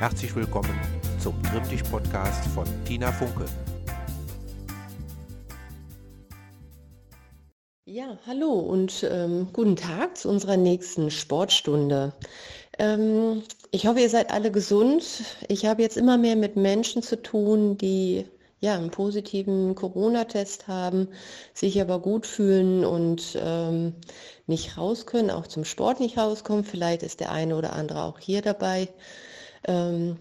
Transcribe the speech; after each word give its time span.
Herzlich 0.00 0.34
willkommen 0.34 0.76
zum 1.20 1.40
Trimmdich-Podcast 1.44 2.44
von 2.48 2.66
Tina 2.84 3.12
Funke. 3.12 3.44
Ja, 7.84 8.18
hallo 8.26 8.50
und 8.54 9.06
ähm, 9.08 9.48
guten 9.52 9.76
Tag 9.76 10.16
zu 10.16 10.28
unserer 10.28 10.56
nächsten 10.56 11.12
Sportstunde. 11.12 12.12
Ähm, 12.80 13.44
ich 13.70 13.86
hoffe, 13.86 14.00
ihr 14.00 14.10
seid 14.10 14.32
alle 14.32 14.50
gesund. 14.50 15.22
Ich 15.46 15.64
habe 15.64 15.82
jetzt 15.82 15.96
immer 15.96 16.18
mehr 16.18 16.34
mit 16.34 16.56
Menschen 16.56 17.00
zu 17.00 17.22
tun, 17.22 17.78
die 17.78 18.26
ja, 18.58 18.74
einen 18.74 18.90
positiven 18.90 19.76
Corona-Test 19.76 20.66
haben, 20.66 21.06
sich 21.52 21.80
aber 21.80 22.00
gut 22.00 22.26
fühlen 22.26 22.84
und 22.84 23.38
ähm, 23.40 23.94
nicht 24.48 24.76
raus 24.76 25.06
können, 25.06 25.30
auch 25.30 25.46
zum 25.46 25.64
Sport 25.64 26.00
nicht 26.00 26.18
rauskommen. 26.18 26.64
Vielleicht 26.64 27.04
ist 27.04 27.20
der 27.20 27.30
eine 27.30 27.56
oder 27.56 27.74
andere 27.74 28.02
auch 28.02 28.18
hier 28.18 28.42
dabei. 28.42 28.88
Ähm, 29.66 30.18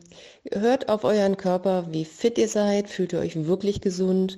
hört 0.51 0.89
auf 0.89 1.03
euren 1.03 1.37
Körper, 1.37 1.87
wie 1.91 2.05
fit 2.05 2.37
ihr 2.37 2.47
seid, 2.47 2.89
fühlt 2.89 3.13
ihr 3.13 3.19
euch 3.19 3.45
wirklich 3.45 3.81
gesund. 3.81 4.37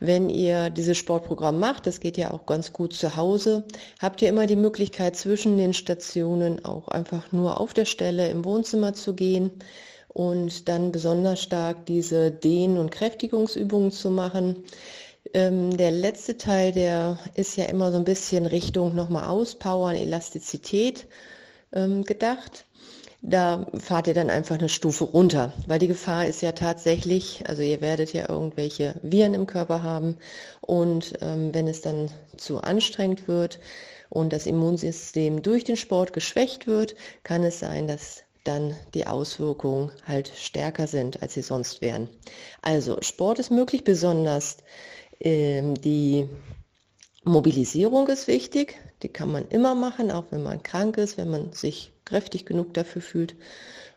Wenn 0.00 0.28
ihr 0.28 0.70
dieses 0.70 0.98
Sportprogramm 0.98 1.58
macht, 1.58 1.86
das 1.86 2.00
geht 2.00 2.16
ja 2.16 2.32
auch 2.32 2.46
ganz 2.46 2.72
gut 2.72 2.92
zu 2.92 3.16
Hause, 3.16 3.64
habt 4.00 4.20
ihr 4.22 4.28
immer 4.28 4.46
die 4.46 4.56
Möglichkeit 4.56 5.16
zwischen 5.16 5.56
den 5.56 5.72
Stationen 5.72 6.64
auch 6.64 6.88
einfach 6.88 7.32
nur 7.32 7.60
auf 7.60 7.74
der 7.74 7.84
Stelle 7.84 8.28
im 8.28 8.44
Wohnzimmer 8.44 8.92
zu 8.92 9.14
gehen 9.14 9.50
und 10.08 10.68
dann 10.68 10.92
besonders 10.92 11.42
stark 11.42 11.86
diese 11.86 12.30
Dehn- 12.30 12.78
und 12.78 12.90
Kräftigungsübungen 12.90 13.90
zu 13.90 14.10
machen. 14.10 14.64
Ähm, 15.32 15.76
der 15.76 15.90
letzte 15.90 16.36
Teil, 16.36 16.72
der 16.72 17.18
ist 17.34 17.56
ja 17.56 17.64
immer 17.64 17.90
so 17.90 17.98
ein 17.98 18.04
bisschen 18.04 18.46
Richtung 18.46 18.94
nochmal 18.94 19.24
Auspowern, 19.24 19.96
Elastizität 19.96 21.06
ähm, 21.72 22.04
gedacht. 22.04 22.66
Da 23.26 23.66
fahrt 23.78 24.06
ihr 24.06 24.12
dann 24.12 24.28
einfach 24.28 24.58
eine 24.58 24.68
Stufe 24.68 25.04
runter, 25.04 25.54
weil 25.66 25.78
die 25.78 25.88
Gefahr 25.88 26.26
ist 26.26 26.42
ja 26.42 26.52
tatsächlich, 26.52 27.42
also 27.48 27.62
ihr 27.62 27.80
werdet 27.80 28.12
ja 28.12 28.28
irgendwelche 28.28 28.96
Viren 29.02 29.32
im 29.32 29.46
Körper 29.46 29.82
haben 29.82 30.18
und 30.60 31.14
ähm, 31.22 31.54
wenn 31.54 31.66
es 31.66 31.80
dann 31.80 32.10
zu 32.36 32.60
anstrengend 32.60 33.26
wird 33.26 33.60
und 34.10 34.34
das 34.34 34.44
Immunsystem 34.44 35.40
durch 35.40 35.64
den 35.64 35.78
Sport 35.78 36.12
geschwächt 36.12 36.66
wird, 36.66 36.96
kann 37.22 37.44
es 37.44 37.60
sein, 37.60 37.88
dass 37.88 38.24
dann 38.44 38.76
die 38.92 39.06
Auswirkungen 39.06 39.90
halt 40.06 40.30
stärker 40.36 40.86
sind, 40.86 41.22
als 41.22 41.32
sie 41.32 41.42
sonst 41.42 41.80
wären. 41.80 42.10
Also 42.60 42.98
Sport 43.00 43.38
ist 43.38 43.50
möglich, 43.50 43.84
besonders 43.84 44.58
ähm, 45.18 45.80
die 45.80 46.28
Mobilisierung 47.24 48.06
ist 48.08 48.28
wichtig. 48.28 48.78
Die 49.04 49.08
kann 49.10 49.30
man 49.30 49.46
immer 49.48 49.74
machen, 49.74 50.10
auch 50.10 50.24
wenn 50.30 50.42
man 50.42 50.62
krank 50.62 50.96
ist, 50.96 51.18
wenn 51.18 51.28
man 51.28 51.52
sich 51.52 51.92
kräftig 52.06 52.46
genug 52.46 52.72
dafür 52.72 53.02
fühlt. 53.02 53.36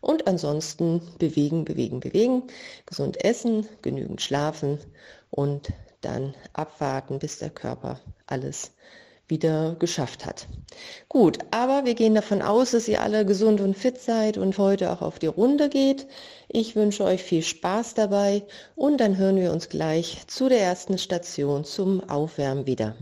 Und 0.02 0.28
ansonsten 0.28 1.02
bewegen, 1.18 1.64
bewegen, 1.64 2.02
bewegen, 2.02 2.44
gesund 2.86 3.24
essen, 3.24 3.66
genügend 3.82 4.22
schlafen 4.22 4.80
und 5.32 5.70
dann 6.02 6.36
abwarten, 6.52 7.20
bis 7.20 7.40
der 7.40 7.52
Körper 7.52 8.02
alles 8.26 8.74
wieder 9.30 9.78
geschafft 9.80 10.26
hat. 10.26 10.46
Gut, 11.08 11.40
aber 11.52 11.86
wir 11.86 11.96
gehen 11.96 12.14
davon 12.14 12.42
aus, 12.42 12.72
dass 12.72 12.90
ihr 12.90 13.02
alle 13.02 13.26
gesund 13.26 13.62
und 13.62 13.78
fit 13.78 14.02
seid 14.02 14.38
und 14.38 14.58
heute 14.58 14.92
auch 14.92 15.02
auf 15.02 15.20
die 15.20 15.28
Runde 15.28 15.70
geht. 15.70 16.06
Ich 16.50 16.76
wünsche 16.76 17.06
euch 17.06 17.24
viel 17.24 17.44
Spaß 17.44 17.94
dabei 17.94 18.44
und 18.76 18.98
dann 18.98 19.16
hören 19.16 19.38
wir 19.38 19.54
uns 19.54 19.70
gleich 19.70 20.28
zu 20.28 20.50
der 20.50 20.60
ersten 20.60 20.98
Station 20.98 21.64
zum 21.64 22.10
Aufwärmen 22.10 22.66
wieder. 22.68 22.94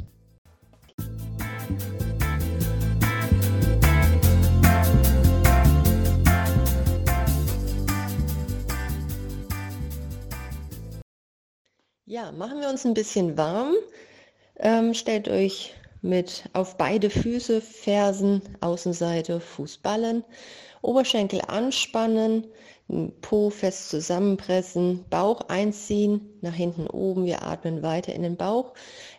Ja, 12.08 12.32
machen 12.32 12.62
wir 12.62 12.70
uns 12.70 12.86
ein 12.86 12.94
bisschen 12.94 13.36
warm. 13.36 13.74
Ähm, 14.58 14.94
stellt 14.94 15.28
euch 15.28 15.74
mit 16.04 16.44
auf 16.54 16.78
beide 16.78 17.10
Füße, 17.10 17.62
Fersen, 17.62 18.44
Außenseite, 18.62 19.40
Fußballen, 19.40 20.24
Oberschenkel 20.84 21.42
anspannen, 21.48 22.46
Po 23.22 23.50
fest 23.50 23.90
zusammenpressen, 23.90 25.04
Bauch 25.10 25.42
einziehen, 25.48 26.30
nach 26.42 26.54
hinten 26.54 26.86
oben. 26.86 27.26
Wir 27.26 27.42
atmen 27.42 27.82
weiter 27.82 28.14
in 28.14 28.22
den 28.22 28.38
Bauch, 28.38 28.74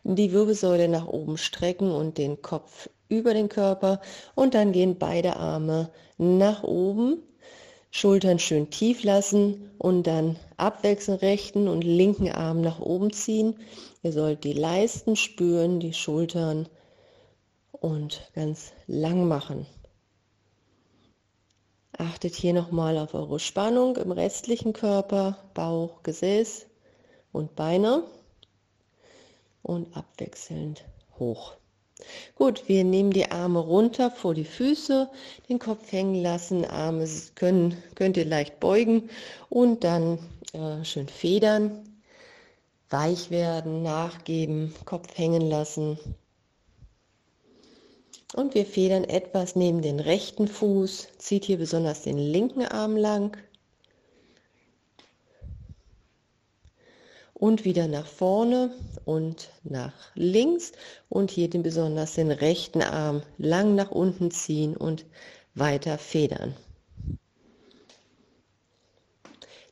die 0.04 0.30
Wirbelsäule 0.30 0.86
nach 0.86 1.08
oben 1.08 1.38
strecken 1.38 1.90
und 1.90 2.18
den 2.18 2.40
Kopf 2.40 2.88
über 3.08 3.34
den 3.34 3.48
Körper 3.48 4.00
und 4.36 4.54
dann 4.54 4.70
gehen 4.70 4.96
beide 4.96 5.34
Arme 5.34 5.90
nach 6.18 6.62
oben 6.62 7.20
Schultern 7.96 8.38
schön 8.38 8.68
tief 8.68 9.04
lassen 9.04 9.70
und 9.78 10.06
dann 10.06 10.38
abwechselnd 10.58 11.22
rechten 11.22 11.66
und 11.66 11.80
linken 11.80 12.30
Arm 12.30 12.60
nach 12.60 12.78
oben 12.78 13.10
ziehen. 13.10 13.58
Ihr 14.02 14.12
sollt 14.12 14.44
die 14.44 14.52
Leisten 14.52 15.16
spüren, 15.16 15.80
die 15.80 15.94
Schultern 15.94 16.68
und 17.72 18.30
ganz 18.34 18.72
lang 18.86 19.26
machen. 19.26 19.64
Achtet 21.96 22.34
hier 22.34 22.52
nochmal 22.52 22.98
auf 22.98 23.14
eure 23.14 23.40
Spannung 23.40 23.96
im 23.96 24.12
restlichen 24.12 24.74
Körper, 24.74 25.38
Bauch, 25.54 26.02
Gesäß 26.02 26.66
und 27.32 27.56
Beine 27.56 28.04
und 29.62 29.96
abwechselnd 29.96 30.84
hoch. 31.18 31.54
Gut, 32.34 32.68
wir 32.68 32.84
nehmen 32.84 33.10
die 33.10 33.30
Arme 33.30 33.58
runter 33.58 34.10
vor 34.10 34.34
die 34.34 34.44
Füße, 34.44 35.08
den 35.48 35.58
Kopf 35.58 35.90
hängen 35.90 36.22
lassen, 36.22 36.64
Arme 36.66 37.08
können, 37.34 37.82
könnt 37.94 38.18
ihr 38.18 38.26
leicht 38.26 38.60
beugen 38.60 39.08
und 39.48 39.82
dann 39.82 40.18
äh, 40.52 40.84
schön 40.84 41.08
federn, 41.08 41.88
weich 42.90 43.30
werden, 43.30 43.82
nachgeben, 43.82 44.74
Kopf 44.84 45.16
hängen 45.16 45.48
lassen. 45.48 45.98
Und 48.34 48.54
wir 48.54 48.66
federn 48.66 49.04
etwas 49.04 49.56
neben 49.56 49.80
den 49.80 49.98
rechten 49.98 50.48
Fuß, 50.48 51.08
zieht 51.16 51.46
hier 51.46 51.56
besonders 51.56 52.02
den 52.02 52.18
linken 52.18 52.66
Arm 52.66 52.96
lang 52.96 53.36
und 57.46 57.64
wieder 57.64 57.86
nach 57.86 58.06
vorne 58.06 58.72
und 59.04 59.50
nach 59.62 59.92
links 60.14 60.72
und 61.08 61.30
hier 61.30 61.48
den 61.48 61.62
besonders 61.62 62.14
den 62.14 62.32
rechten 62.32 62.82
Arm 62.82 63.22
lang 63.38 63.76
nach 63.76 63.92
unten 63.92 64.32
ziehen 64.32 64.76
und 64.76 65.06
weiter 65.54 65.96
federn. 65.96 66.56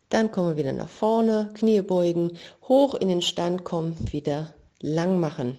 Dann 0.09 0.31
kommen 0.31 0.51
wir 0.51 0.57
wieder 0.57 0.73
nach 0.73 0.89
vorne, 0.89 1.51
Knie 1.55 1.83
beugen, 1.83 2.39
hoch 2.69 2.95
in 2.95 3.09
den 3.09 3.23
Stand 3.23 3.65
kommen, 3.65 3.97
wieder 4.13 4.55
lang 4.79 5.19
machen. 5.19 5.59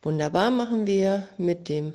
Wunderbar 0.00 0.52
machen 0.52 0.86
wir 0.86 1.26
mit 1.38 1.68
dem 1.68 1.94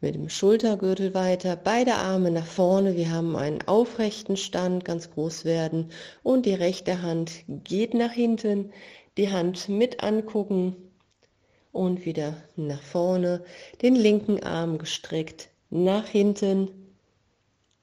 mit 0.00 0.14
dem 0.14 0.28
Schultergürtel 0.28 1.12
weiter, 1.14 1.56
beide 1.56 1.94
Arme 1.94 2.30
nach 2.30 2.46
vorne, 2.46 2.96
wir 2.96 3.10
haben 3.10 3.34
einen 3.36 3.66
aufrechten 3.66 4.36
Stand, 4.36 4.84
ganz 4.84 5.10
groß 5.10 5.44
werden. 5.44 5.90
Und 6.22 6.46
die 6.46 6.54
rechte 6.54 7.02
Hand 7.02 7.32
geht 7.46 7.94
nach 7.94 8.12
hinten, 8.12 8.72
die 9.16 9.30
Hand 9.30 9.68
mit 9.68 10.02
angucken 10.02 10.76
und 11.72 12.04
wieder 12.04 12.36
nach 12.56 12.82
vorne, 12.82 13.44
den 13.82 13.96
linken 13.96 14.42
Arm 14.42 14.78
gestreckt 14.78 15.50
nach 15.70 16.06
hinten, 16.06 16.94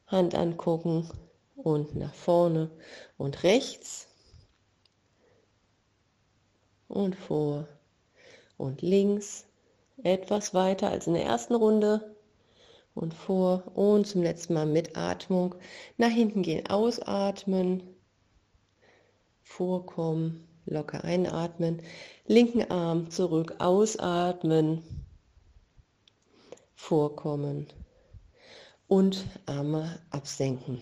Hand 0.08 0.36
angucken 0.36 1.09
und 1.56 1.96
nach 1.96 2.14
vorne. 2.14 2.70
Und 3.18 3.44
rechts. 3.44 4.08
Und 6.88 7.16
vor. 7.16 7.68
Und 8.58 8.81
links 8.81 9.46
etwas 10.06 10.54
weiter 10.54 10.90
als 10.90 11.08
in 11.08 11.14
der 11.14 11.26
ersten 11.26 11.56
Runde. 11.56 12.16
Und 12.94 13.14
vor 13.14 13.64
und 13.76 14.08
zum 14.08 14.24
letzten 14.24 14.54
Mal 14.54 14.66
mit 14.66 14.96
Atmung. 14.96 15.56
Nach 15.98 16.10
hinten 16.10 16.44
gehen, 16.44 16.69
ausatmen, 16.69 17.84
vorkommen, 19.42 20.48
locker 20.66 21.04
einatmen, 21.04 21.81
linken 22.25 22.72
Arm 22.72 23.10
zurück, 23.10 23.56
ausatmen, 23.60 24.81
vorkommen. 26.75 27.68
Und 28.88 29.25
Arme 29.46 30.00
absenken. 30.12 30.81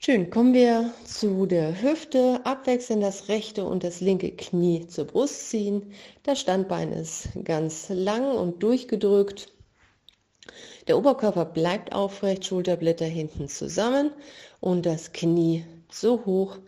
Schön, 0.00 0.30
kommen 0.30 0.54
wir 0.54 0.94
zu 1.04 1.44
der 1.46 1.82
Hüfte, 1.82 2.40
abwechselnd 2.44 3.02
das 3.02 3.28
rechte 3.28 3.64
und 3.64 3.82
das 3.82 4.00
linke 4.00 4.30
Knie 4.30 4.86
zur 4.86 5.06
Brust 5.06 5.50
ziehen. 5.50 5.92
Das 6.22 6.40
Standbein 6.40 6.92
ist 6.92 7.30
ganz 7.42 7.88
lang 7.88 8.30
und 8.30 8.62
durchgedrückt. 8.62 9.52
Der 10.86 10.96
Oberkörper 10.96 11.44
bleibt 11.44 11.92
aufrecht, 11.92 12.46
Schulterblätter 12.46 13.06
hinten 13.06 13.48
zusammen 13.48 14.12
und 14.60 14.86
das 14.86 15.12
Knie 15.12 15.64
so 15.90 16.24
hoch 16.24 16.58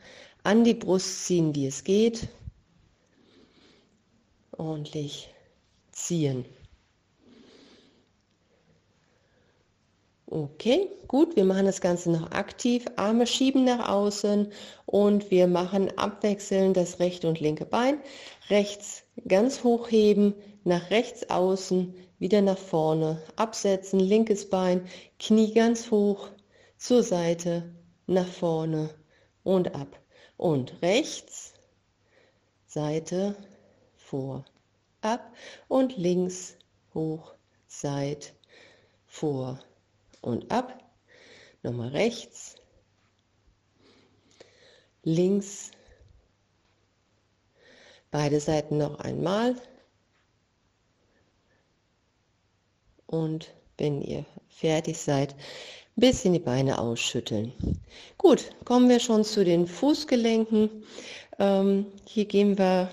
an 0.42 0.64
die 0.64 0.74
Brust 0.74 1.24
ziehen, 1.24 1.54
wie 1.54 1.68
es 1.68 1.84
geht. 1.84 2.26
Ordentlich 4.50 5.32
ziehen. 5.92 6.44
Okay, 10.32 10.88
gut, 11.08 11.34
wir 11.34 11.44
machen 11.44 11.66
das 11.66 11.80
Ganze 11.80 12.08
noch 12.08 12.30
aktiv. 12.30 12.84
Arme 12.94 13.26
schieben 13.26 13.64
nach 13.64 13.88
außen 13.88 14.52
und 14.86 15.28
wir 15.32 15.48
machen 15.48 15.90
abwechselnd 15.98 16.76
das 16.76 17.00
rechte 17.00 17.26
und 17.26 17.40
linke 17.40 17.66
Bein. 17.66 17.98
Rechts 18.48 19.02
ganz 19.26 19.64
hoch 19.64 19.90
heben, 19.90 20.34
nach 20.62 20.90
rechts 20.90 21.28
außen, 21.30 21.96
wieder 22.20 22.42
nach 22.42 22.58
vorne, 22.58 23.20
absetzen, 23.34 23.98
linkes 23.98 24.48
Bein, 24.48 24.86
Knie 25.18 25.52
ganz 25.52 25.90
hoch, 25.90 26.28
zur 26.78 27.02
Seite, 27.02 27.74
nach 28.06 28.28
vorne 28.28 28.90
und 29.42 29.74
ab. 29.74 29.98
Und 30.36 30.80
rechts, 30.80 31.54
Seite, 32.68 33.34
vor, 33.96 34.44
ab 35.00 35.32
und 35.66 35.96
links, 35.96 36.56
hoch, 36.94 37.34
Seit, 37.66 38.32
vor, 39.06 39.58
und 40.20 40.50
ab. 40.50 40.78
Nochmal 41.62 41.88
rechts, 41.88 42.56
links, 45.02 45.70
beide 48.10 48.40
Seiten 48.40 48.78
noch 48.78 48.98
einmal. 49.00 49.56
Und 53.06 53.52
wenn 53.76 54.00
ihr 54.02 54.24
fertig 54.48 54.98
seid, 54.98 55.34
ein 55.34 56.00
bisschen 56.00 56.32
die 56.32 56.38
Beine 56.38 56.78
ausschütteln. 56.78 57.52
Gut, 58.16 58.52
kommen 58.64 58.88
wir 58.88 59.00
schon 59.00 59.24
zu 59.24 59.44
den 59.44 59.66
Fußgelenken. 59.66 60.84
Ähm, 61.38 61.86
hier 62.06 62.24
gehen 62.26 62.56
wir 62.56 62.90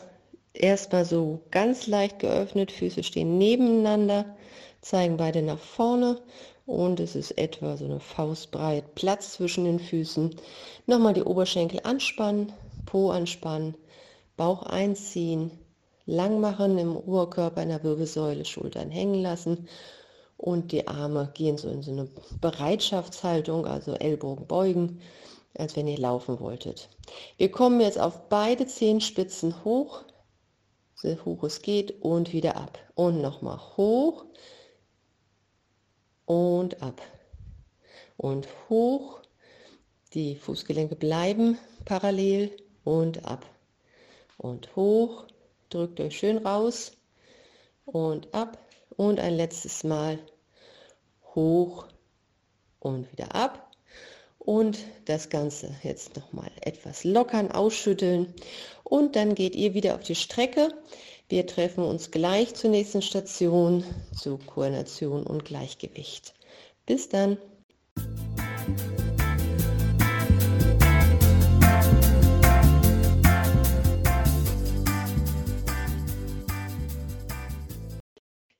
erstmal 0.54 1.06
so 1.06 1.42
ganz 1.52 1.88
leicht 1.88 2.20
geöffnet. 2.20 2.72
Füße 2.72 3.04
stehen 3.04 3.38
nebeneinander, 3.38 4.26
zeigen 4.82 5.18
beide 5.18 5.42
nach 5.42 5.60
vorne 5.60 6.20
und 6.68 7.00
es 7.00 7.16
ist 7.16 7.32
etwa 7.38 7.78
so 7.78 7.86
eine 7.86 8.00
Faustbreit 8.00 8.94
Platz 8.94 9.34
zwischen 9.34 9.64
den 9.64 9.80
Füßen. 9.80 10.36
Nochmal 10.86 11.14
die 11.14 11.24
Oberschenkel 11.24 11.80
anspannen, 11.84 12.52
Po 12.86 13.10
anspannen, 13.10 13.74
Bauch 14.36 14.64
einziehen, 14.64 15.50
lang 16.06 16.40
machen 16.40 16.78
im 16.78 16.96
Oberkörper 16.96 17.64
in 17.64 17.70
der 17.70 17.84
Wirbelsäule, 17.84 18.46
Schultern 18.46 18.92
hängen 18.92 19.22
lassen 19.22 19.68
und 20.36 20.72
die 20.74 20.88
Arme 20.88 21.32
gehen 21.34 21.58
so 21.58 21.70
in 21.70 21.82
so 21.82 21.92
eine 21.92 22.10
Bereitschaftshaltung, 22.42 23.66
also 23.66 23.94
Ellbogen 23.94 24.46
beugen, 24.46 25.02
als 25.58 25.76
wenn 25.78 25.88
ihr 25.88 25.98
laufen 25.98 26.40
wolltet. 26.42 26.90
Wir 27.38 27.50
kommen 27.50 27.80
jetzt 27.80 28.00
auf 28.00 28.28
beide 28.28 28.68
Zehenspitzen 28.68 29.64
hoch, 29.64 30.02
so 30.96 31.16
hoch 31.24 31.44
es 31.44 31.62
geht 31.62 32.02
und 32.04 32.34
wieder 32.34 32.58
ab. 32.58 32.78
Und 32.94 33.22
nochmal 33.22 33.60
hoch, 33.78 34.26
und 36.28 36.84
ab 36.84 37.02
und 38.18 38.48
hoch. 38.70 39.22
Die 40.14 40.36
Fußgelenke 40.36 40.96
bleiben 40.96 41.58
parallel 41.86 42.56
und 42.84 43.26
ab 43.26 43.46
und 44.38 44.76
hoch. 44.76 45.26
Drückt 45.70 46.00
euch 46.00 46.18
schön 46.20 46.38
raus 46.38 46.92
und 47.86 48.34
ab 48.34 48.60
und 48.96 49.20
ein 49.20 49.36
letztes 49.36 49.84
Mal 49.84 50.20
hoch 51.34 51.88
und 52.80 53.12
wieder 53.12 53.34
ab. 53.34 53.72
Und 54.40 54.80
das 55.06 55.30
Ganze 55.30 55.76
jetzt 55.84 56.16
nochmal 56.16 56.52
etwas 56.62 57.04
lockern, 57.04 57.52
ausschütteln. 57.52 58.34
Und 58.84 59.16
dann 59.18 59.36
geht 59.36 59.56
ihr 59.56 59.74
wieder 59.74 59.96
auf 59.96 60.04
die 60.04 60.16
Strecke. 60.16 60.74
Wir 61.30 61.46
treffen 61.46 61.84
uns 61.84 62.10
gleich 62.10 62.56
zur 62.56 62.70
nächsten 62.70 63.02
Station 63.02 63.84
zu 64.16 64.38
Koordination 64.38 65.24
und 65.24 65.44
Gleichgewicht. 65.44 66.34
Bis 66.86 67.10
dann! 67.10 67.38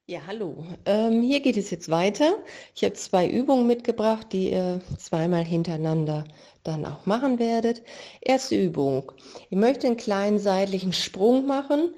Ja, 0.10 0.20
hallo. 0.28 0.66
Ähm, 0.86 1.22
hier 1.22 1.40
geht 1.40 1.56
es 1.56 1.70
jetzt 1.70 1.90
weiter. 1.90 2.38
Ich 2.76 2.84
habe 2.84 2.96
zwei 2.96 3.30
Übungen 3.30 3.68
mitgebracht, 3.68 4.28
die 4.34 4.52
ihr 4.52 4.82
zweimal 4.98 5.46
hintereinander 5.46 6.26
dann 6.64 6.86
auch 6.86 7.06
machen 7.06 7.40
werdet. 7.40 7.82
Erste 8.20 8.62
Übung. 8.62 9.14
Ihr 9.50 9.58
möchtet 9.58 9.86
einen 9.86 9.98
kleinen 9.98 10.40
seitlichen 10.40 10.92
Sprung 10.92 11.46
machen 11.46 11.94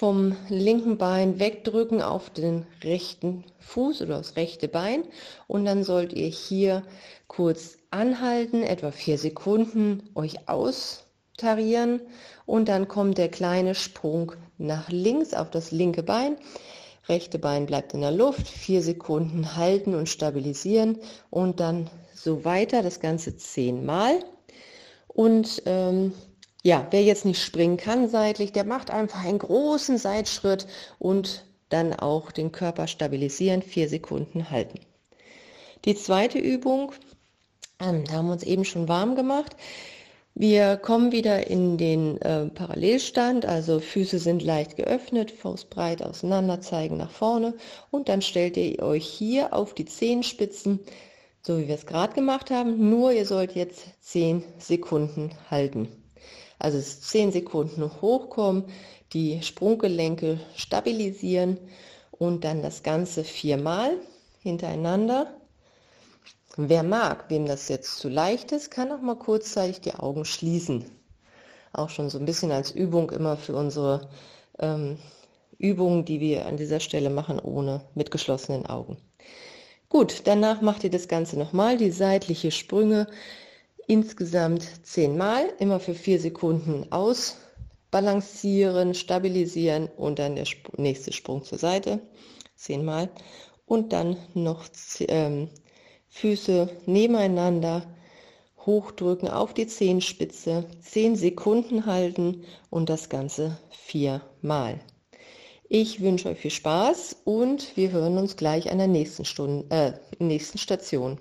vom 0.00 0.34
linken 0.48 0.96
Bein 0.96 1.38
wegdrücken 1.38 2.00
auf 2.00 2.30
den 2.30 2.64
rechten 2.82 3.44
Fuß 3.58 4.00
oder 4.00 4.16
das 4.16 4.34
rechte 4.36 4.66
Bein 4.66 5.04
und 5.46 5.66
dann 5.66 5.84
sollt 5.84 6.14
ihr 6.14 6.28
hier 6.28 6.84
kurz 7.28 7.76
anhalten, 7.90 8.62
etwa 8.62 8.92
vier 8.92 9.18
Sekunden, 9.18 10.08
euch 10.14 10.48
austarieren 10.48 12.00
und 12.46 12.70
dann 12.70 12.88
kommt 12.88 13.18
der 13.18 13.28
kleine 13.28 13.74
Sprung 13.74 14.32
nach 14.56 14.88
links 14.88 15.34
auf 15.34 15.50
das 15.50 15.70
linke 15.70 16.02
Bein. 16.02 16.36
Rechte 17.06 17.38
Bein 17.38 17.66
bleibt 17.66 17.92
in 17.92 18.00
der 18.00 18.10
Luft, 18.10 18.48
vier 18.48 18.80
Sekunden 18.80 19.54
halten 19.54 19.94
und 19.94 20.08
stabilisieren 20.08 20.96
und 21.28 21.60
dann 21.60 21.90
so 22.14 22.46
weiter, 22.46 22.82
das 22.82 23.00
Ganze 23.00 23.36
zehnmal. 23.36 24.14
Und 25.08 25.62
ähm, 25.66 26.14
ja, 26.62 26.86
wer 26.90 27.02
jetzt 27.02 27.24
nicht 27.24 27.42
springen 27.42 27.76
kann 27.76 28.08
seitlich, 28.08 28.52
der 28.52 28.64
macht 28.64 28.90
einfach 28.90 29.24
einen 29.24 29.38
großen 29.38 29.98
Seitschritt 29.98 30.66
und 30.98 31.46
dann 31.70 31.94
auch 31.94 32.32
den 32.32 32.52
Körper 32.52 32.86
stabilisieren, 32.86 33.62
vier 33.62 33.88
Sekunden 33.88 34.50
halten. 34.50 34.80
Die 35.84 35.94
zweite 35.94 36.38
Übung, 36.38 36.92
ähm, 37.80 38.04
da 38.04 38.14
haben 38.14 38.26
wir 38.26 38.32
uns 38.32 38.42
eben 38.42 38.64
schon 38.64 38.88
warm 38.88 39.14
gemacht. 39.14 39.56
Wir 40.34 40.76
kommen 40.76 41.12
wieder 41.12 41.48
in 41.48 41.76
den 41.76 42.20
äh, 42.22 42.46
Parallelstand, 42.46 43.46
also 43.46 43.80
Füße 43.80 44.18
sind 44.18 44.42
leicht 44.42 44.76
geöffnet, 44.76 45.30
Faustbreit 45.30 46.02
auseinander, 46.02 46.60
zeigen 46.60 46.98
nach 46.98 47.10
vorne 47.10 47.54
und 47.90 48.08
dann 48.08 48.22
stellt 48.22 48.56
ihr 48.56 48.82
euch 48.82 49.06
hier 49.06 49.54
auf 49.54 49.74
die 49.74 49.86
Zehenspitzen, 49.86 50.80
so 51.42 51.58
wie 51.58 51.68
wir 51.68 51.74
es 51.74 51.86
gerade 51.86 52.14
gemacht 52.14 52.50
haben, 52.50 52.90
nur 52.90 53.12
ihr 53.12 53.26
sollt 53.26 53.54
jetzt 53.54 53.86
zehn 54.00 54.44
Sekunden 54.58 55.30
halten. 55.50 55.99
Also 56.60 56.78
10 56.78 57.32
Sekunden 57.32 57.90
hochkommen, 58.00 58.64
die 59.12 59.42
Sprunggelenke 59.42 60.38
stabilisieren 60.54 61.58
und 62.12 62.44
dann 62.44 62.62
das 62.62 62.82
Ganze 62.82 63.24
viermal 63.24 63.96
hintereinander. 64.42 65.34
Wer 66.56 66.82
mag, 66.82 67.24
wem 67.30 67.46
das 67.46 67.68
jetzt 67.68 67.96
zu 67.98 68.08
leicht 68.08 68.52
ist, 68.52 68.70
kann 68.70 68.92
auch 68.92 69.00
mal 69.00 69.16
kurzzeitig 69.16 69.80
die 69.80 69.94
Augen 69.94 70.24
schließen. 70.24 70.84
Auch 71.72 71.88
schon 71.88 72.10
so 72.10 72.18
ein 72.18 72.26
bisschen 72.26 72.52
als 72.52 72.72
Übung 72.72 73.10
immer 73.10 73.36
für 73.36 73.56
unsere 73.56 74.10
ähm, 74.58 74.98
Übungen, 75.56 76.04
die 76.04 76.20
wir 76.20 76.44
an 76.44 76.58
dieser 76.58 76.80
Stelle 76.80 77.08
machen, 77.08 77.38
ohne 77.38 77.80
mit 77.94 78.10
geschlossenen 78.10 78.66
Augen. 78.66 78.98
Gut, 79.88 80.22
danach 80.24 80.60
macht 80.60 80.84
ihr 80.84 80.90
das 80.90 81.08
Ganze 81.08 81.38
nochmal, 81.38 81.76
die 81.76 81.90
seitliche 81.90 82.50
Sprünge 82.50 83.06
insgesamt 83.90 84.86
zehnmal, 84.86 85.52
immer 85.58 85.80
für 85.80 85.94
vier 85.94 86.20
Sekunden 86.20 86.86
ausbalancieren, 86.92 88.94
stabilisieren 88.94 89.88
und 89.96 90.20
dann 90.20 90.36
der 90.36 90.46
nächste 90.76 91.12
Sprung 91.12 91.42
zur 91.42 91.58
Seite, 91.58 91.98
zehnmal 92.54 93.10
und 93.66 93.92
dann 93.92 94.16
noch 94.34 94.66
ähm, 95.00 95.48
Füße 96.08 96.70
nebeneinander 96.86 97.82
hochdrücken 98.64 99.28
auf 99.28 99.54
die 99.54 99.66
Zehenspitze, 99.66 100.66
zehn 100.80 101.16
Sekunden 101.16 101.86
halten 101.86 102.44
und 102.68 102.90
das 102.90 103.08
Ganze 103.08 103.58
viermal. 103.70 104.78
Ich 105.68 106.00
wünsche 106.00 106.28
euch 106.28 106.38
viel 106.38 106.52
Spaß 106.52 107.22
und 107.24 107.76
wir 107.76 107.90
hören 107.90 108.18
uns 108.18 108.36
gleich 108.36 108.70
an 108.70 108.78
der 108.78 108.86
nächsten, 108.86 109.24
Stunde, 109.24 109.66
äh, 109.70 109.94
nächsten 110.22 110.58
Station. 110.58 111.18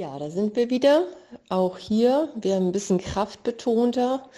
Ja, 0.00 0.18
da 0.18 0.30
sind 0.30 0.56
wir 0.56 0.70
wieder. 0.70 1.04
Auch 1.50 1.76
hier, 1.76 2.30
wir 2.34 2.54
haben 2.54 2.68
ein 2.68 2.72
bisschen 2.72 2.96
kraftbetonter 2.96 4.30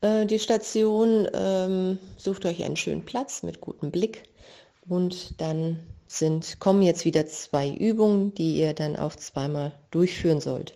äh, 0.00 0.26
die 0.26 0.40
Station. 0.40 1.28
Ähm, 1.32 2.00
sucht 2.16 2.44
euch 2.44 2.64
einen 2.64 2.74
schönen 2.74 3.04
Platz 3.04 3.44
mit 3.44 3.60
gutem 3.60 3.92
Blick 3.92 4.24
und 4.88 5.40
dann 5.40 5.78
sind, 6.08 6.58
kommen 6.58 6.82
jetzt 6.82 7.04
wieder 7.04 7.26
zwei 7.26 7.70
Übungen, 7.70 8.34
die 8.34 8.56
ihr 8.56 8.74
dann 8.74 8.96
auch 8.96 9.14
zweimal 9.14 9.70
durchführen 9.92 10.40
sollt. 10.40 10.74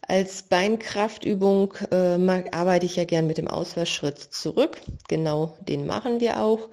Als 0.00 0.44
Beinkraftübung 0.44 1.74
äh, 1.90 2.16
arbeite 2.52 2.86
ich 2.86 2.96
ja 2.96 3.04
gern 3.04 3.26
mit 3.26 3.36
dem 3.36 3.48
Ausfallschritt 3.48 4.18
zurück. 4.18 4.80
Genau 5.08 5.58
den 5.68 5.84
machen 5.86 6.20
wir 6.20 6.42
auch. 6.42 6.70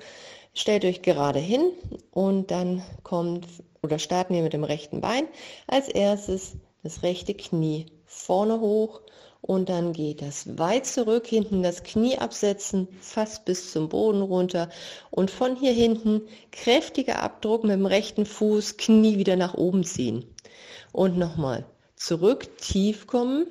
Stellt 0.53 0.85
euch 0.85 1.01
gerade 1.01 1.39
hin 1.39 1.73
und 2.11 2.51
dann 2.51 2.83
kommt 3.03 3.47
oder 3.83 3.99
starten 3.99 4.33
wir 4.33 4.41
mit 4.41 4.53
dem 4.53 4.63
rechten 4.63 5.01
Bein. 5.01 5.27
Als 5.67 5.89
erstes 5.89 6.53
das 6.81 7.03
rechte 7.03 7.33
Knie 7.33 7.85
vorne 8.05 8.59
hoch 8.59 9.01
und 9.41 9.67
dann 9.67 9.91
geht 9.91 10.21
das 10.21 10.57
weit 10.57 10.85
zurück, 10.85 11.27
hinten 11.27 11.63
das 11.63 11.83
Knie 11.83 12.17
absetzen, 12.17 12.87
fast 13.01 13.43
bis 13.43 13.71
zum 13.73 13.89
Boden 13.89 14.21
runter 14.21 14.69
und 15.11 15.29
von 15.29 15.57
hier 15.57 15.73
hinten 15.73 16.21
kräftiger 16.51 17.21
Abdruck 17.21 17.63
mit 17.63 17.73
dem 17.73 17.85
rechten 17.85 18.25
Fuß, 18.25 18.77
Knie 18.77 19.17
wieder 19.17 19.35
nach 19.35 19.53
oben 19.53 19.83
ziehen. 19.83 20.25
Und 20.93 21.17
nochmal 21.17 21.65
zurück, 21.97 22.57
tief 22.57 23.05
kommen, 23.05 23.47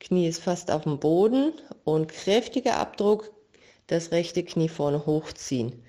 Knie 0.00 0.26
ist 0.26 0.42
fast 0.42 0.70
auf 0.70 0.84
dem 0.84 0.98
Boden 0.98 1.52
und 1.84 2.08
kräftiger 2.08 2.78
Abdruck, 2.78 3.30
das 3.86 4.10
rechte 4.10 4.42
Knie 4.42 4.68
vorne 4.68 5.06
hochziehen. 5.06 5.84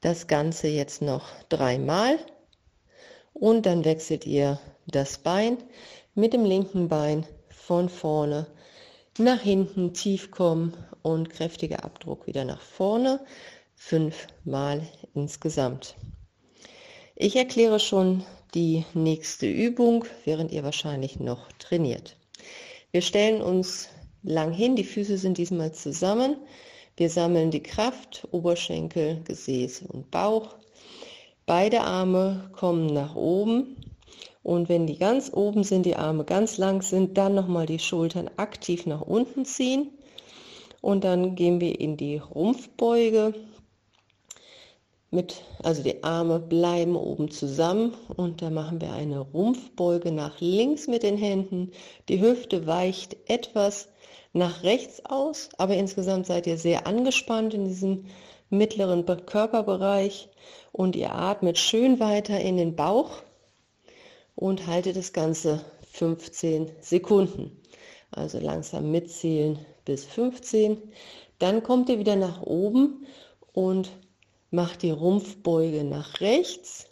Das 0.00 0.26
Ganze 0.26 0.66
jetzt 0.68 1.02
noch 1.02 1.26
dreimal 1.50 2.18
und 3.32 3.66
dann 3.66 3.84
wechselt 3.84 4.26
ihr 4.26 4.58
das 4.86 5.18
Bein 5.18 5.58
mit 6.14 6.32
dem 6.32 6.44
linken 6.44 6.88
Bein 6.88 7.26
von 7.48 7.88
vorne 7.88 8.46
nach 9.18 9.40
hinten 9.40 9.92
tief 9.92 10.30
kommen 10.30 10.74
und 11.02 11.30
kräftiger 11.30 11.84
Abdruck 11.84 12.26
wieder 12.26 12.44
nach 12.44 12.60
vorne. 12.60 13.20
Fünfmal 13.74 14.86
insgesamt. 15.14 15.96
Ich 17.16 17.36
erkläre 17.36 17.80
schon 17.80 18.24
die 18.54 18.84
nächste 18.94 19.46
Übung, 19.46 20.04
während 20.24 20.52
ihr 20.52 20.64
wahrscheinlich 20.64 21.20
noch 21.20 21.50
trainiert. 21.58 22.16
Wir 22.90 23.02
stellen 23.02 23.42
uns 23.42 23.88
lang 24.22 24.52
hin, 24.52 24.76
die 24.76 24.84
Füße 24.84 25.16
sind 25.16 25.38
diesmal 25.38 25.72
zusammen. 25.72 26.36
Wir 26.96 27.08
sammeln 27.08 27.50
die 27.50 27.62
Kraft, 27.62 28.26
Oberschenkel, 28.30 29.22
Gesäß 29.24 29.82
und 29.82 30.10
Bauch. 30.10 30.56
Beide 31.50 31.80
Arme 31.80 32.48
kommen 32.52 32.86
nach 32.94 33.16
oben 33.16 33.74
und 34.44 34.68
wenn 34.68 34.86
die 34.86 34.96
ganz 34.96 35.32
oben 35.34 35.64
sind, 35.64 35.84
die 35.84 35.96
Arme 35.96 36.22
ganz 36.24 36.58
lang 36.58 36.80
sind, 36.80 37.18
dann 37.18 37.34
nochmal 37.34 37.66
die 37.66 37.80
Schultern 37.80 38.30
aktiv 38.36 38.86
nach 38.86 39.00
unten 39.00 39.44
ziehen. 39.44 39.90
Und 40.80 41.02
dann 41.02 41.34
gehen 41.34 41.60
wir 41.60 41.80
in 41.80 41.96
die 41.96 42.18
Rumpfbeuge. 42.18 43.34
Mit, 45.10 45.42
also 45.64 45.82
die 45.82 46.04
Arme 46.04 46.38
bleiben 46.38 46.94
oben 46.94 47.32
zusammen 47.32 47.94
und 48.16 48.42
dann 48.42 48.54
machen 48.54 48.80
wir 48.80 48.92
eine 48.92 49.18
Rumpfbeuge 49.18 50.12
nach 50.12 50.40
links 50.40 50.86
mit 50.86 51.02
den 51.02 51.16
Händen. 51.16 51.72
Die 52.08 52.20
Hüfte 52.20 52.68
weicht 52.68 53.16
etwas 53.28 53.88
nach 54.32 54.62
rechts 54.62 55.04
aus, 55.04 55.48
aber 55.58 55.74
insgesamt 55.74 56.26
seid 56.26 56.46
ihr 56.46 56.58
sehr 56.58 56.86
angespannt 56.86 57.54
in 57.54 57.64
diesem 57.64 58.04
mittleren 58.50 59.06
Körperbereich 59.26 60.28
und 60.72 60.96
ihr 60.96 61.14
atmet 61.14 61.58
schön 61.58 62.00
weiter 62.00 62.40
in 62.40 62.56
den 62.56 62.76
Bauch 62.76 63.22
und 64.34 64.66
halte 64.66 64.92
das 64.92 65.12
Ganze 65.12 65.64
15 65.92 66.70
Sekunden. 66.80 67.60
Also 68.10 68.38
langsam 68.38 68.90
mitzählen 68.90 69.58
bis 69.84 70.04
15. 70.04 70.78
Dann 71.38 71.62
kommt 71.62 71.88
ihr 71.88 71.98
wieder 71.98 72.16
nach 72.16 72.42
oben 72.42 73.06
und 73.52 73.90
macht 74.50 74.82
die 74.82 74.90
Rumpfbeuge 74.90 75.84
nach 75.84 76.20
rechts. 76.20 76.86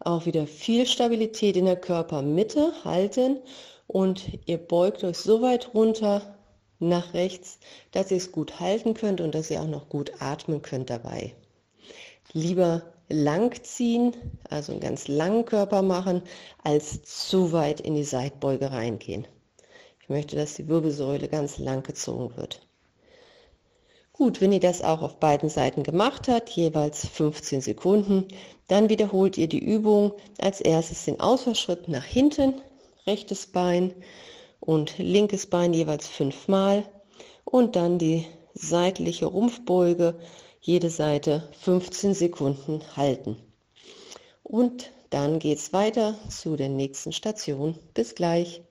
Auch 0.00 0.26
wieder 0.26 0.46
viel 0.46 0.86
Stabilität 0.86 1.56
in 1.56 1.64
der 1.64 1.76
Körpermitte 1.76 2.72
halten 2.84 3.38
und 3.86 4.38
ihr 4.46 4.58
beugt 4.58 5.02
euch 5.04 5.18
so 5.18 5.40
weit 5.42 5.74
runter 5.74 6.37
nach 6.80 7.14
rechts, 7.14 7.58
dass 7.92 8.10
ihr 8.10 8.16
es 8.18 8.32
gut 8.32 8.60
halten 8.60 8.94
könnt 8.94 9.20
und 9.20 9.34
dass 9.34 9.50
ihr 9.50 9.60
auch 9.60 9.68
noch 9.68 9.88
gut 9.88 10.12
atmen 10.20 10.62
könnt 10.62 10.90
dabei. 10.90 11.34
Lieber 12.32 12.82
lang 13.08 13.52
ziehen, 13.62 14.14
also 14.48 14.72
einen 14.72 14.80
ganz 14.80 15.08
langen 15.08 15.44
Körper 15.44 15.82
machen, 15.82 16.22
als 16.62 17.02
zu 17.02 17.52
weit 17.52 17.80
in 17.80 17.94
die 17.94 18.04
Seitbeuge 18.04 18.70
reingehen. 18.70 19.26
Ich 20.02 20.08
möchte, 20.08 20.36
dass 20.36 20.54
die 20.54 20.68
Wirbelsäule 20.68 21.28
ganz 21.28 21.58
lang 21.58 21.82
gezogen 21.82 22.36
wird. 22.36 22.60
Gut, 24.12 24.40
wenn 24.40 24.52
ihr 24.52 24.60
das 24.60 24.82
auch 24.82 25.02
auf 25.02 25.20
beiden 25.20 25.48
Seiten 25.48 25.84
gemacht 25.84 26.26
habt, 26.28 26.50
jeweils 26.50 27.06
15 27.06 27.60
Sekunden, 27.60 28.26
dann 28.66 28.88
wiederholt 28.88 29.38
ihr 29.38 29.46
die 29.46 29.64
Übung. 29.64 30.12
Als 30.38 30.60
erstes 30.60 31.04
den 31.04 31.20
Ausfallschritt 31.20 31.88
nach 31.88 32.04
hinten, 32.04 32.54
rechtes 33.06 33.46
Bein 33.46 33.94
und 34.60 34.98
linkes 34.98 35.46
Bein 35.46 35.72
jeweils 35.72 36.06
fünfmal 36.08 36.84
und 37.44 37.76
dann 37.76 37.98
die 37.98 38.26
seitliche 38.54 39.26
Rumpfbeuge 39.26 40.18
jede 40.60 40.90
Seite 40.90 41.48
15 41.60 42.14
Sekunden 42.14 42.82
halten. 42.96 43.36
Und 44.42 44.90
dann 45.10 45.38
geht 45.38 45.58
es 45.58 45.72
weiter 45.72 46.14
zu 46.28 46.56
der 46.56 46.68
nächsten 46.68 47.12
Station. 47.12 47.78
Bis 47.94 48.14
gleich. 48.14 48.62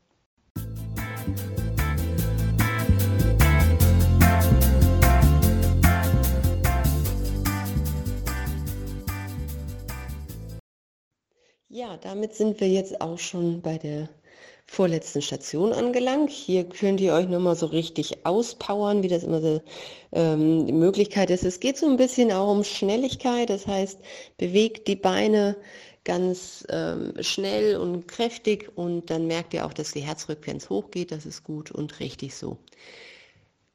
Ja, 11.70 11.98
damit 11.98 12.34
sind 12.34 12.60
wir 12.60 12.70
jetzt 12.70 13.02
auch 13.02 13.20
schon 13.20 13.62
bei 13.62 13.78
der 13.78 14.10
vorletzten 14.68 15.22
Station 15.22 15.74
angelangt. 15.74 16.30
Hier 16.30 16.66
könnt 16.66 17.00
ihr 17.00 17.14
euch 17.14 17.28
nochmal 17.28 17.56
so 17.56 17.68
richtig 17.68 18.26
auspowern, 18.26 19.02
wie 19.02 19.08
das 19.08 19.24
immer 19.24 19.42
so 19.42 19.62
ähm, 20.12 20.68
die 20.68 20.74
Möglichkeit 20.74 21.30
ist. 21.30 21.44
Es 21.44 21.60
geht 21.60 21.78
so 21.78 21.88
ein 21.88 21.98
bisschen 21.98 22.32
auch 22.32 22.52
um 22.52 22.64
Schnelligkeit, 22.64 23.50
das 23.50 23.66
heißt, 23.66 24.00
bewegt 24.38 24.88
die 24.88 24.98
Beine 24.98 25.56
ganz 26.04 26.66
ähm, 26.70 27.14
schnell 27.22 27.78
und 27.78 28.08
kräftig 28.08 28.72
und 28.76 29.10
dann 29.10 29.28
merkt 29.28 29.54
ihr 29.54 29.66
auch, 29.66 29.74
dass 29.74 29.92
die 29.92 30.02
Herzfrequenz 30.02 30.70
hochgeht, 30.70 31.12
das 31.12 31.26
ist 31.26 31.44
gut 31.44 31.72
und 31.72 32.00
richtig 32.00 32.36
so. 32.36 32.58